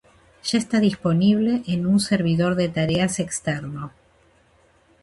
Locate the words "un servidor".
1.85-2.55